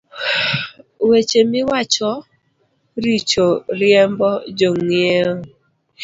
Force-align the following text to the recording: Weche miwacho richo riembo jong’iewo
Weche 1.09 1.39
miwacho 1.51 2.11
richo 3.03 3.45
riembo 3.77 4.29
jong’iewo 4.57 5.33